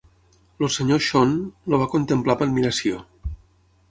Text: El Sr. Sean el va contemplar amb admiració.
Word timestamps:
El 0.59 0.63
Sr. 0.67 0.97
Sean 1.07 1.35
el 1.71 1.77
va 1.83 1.89
contemplar 1.93 2.37
amb 2.37 2.45
admiració. 2.49 3.05